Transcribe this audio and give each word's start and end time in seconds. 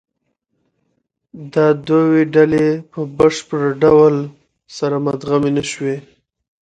دا 1.53 1.67
دوې 1.87 2.21
ډلې 2.33 2.67
په 2.91 2.99
بشپړ 3.17 3.61
ډول 3.83 4.15
سره 4.77 4.95
مدغمې 5.05 5.51
نهشوې. 5.57 5.95